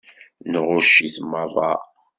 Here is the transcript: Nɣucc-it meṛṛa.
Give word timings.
Nɣucc-it 0.51 1.15
meṛṛa. 1.31 1.73